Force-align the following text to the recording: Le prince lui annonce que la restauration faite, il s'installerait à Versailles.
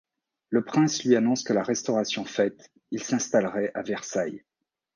Le 0.49 0.65
prince 0.65 1.03
lui 1.03 1.15
annonce 1.15 1.43
que 1.43 1.53
la 1.53 1.61
restauration 1.61 2.25
faite, 2.25 2.71
il 2.89 3.03
s'installerait 3.03 3.69
à 3.75 3.83
Versailles. 3.83 4.43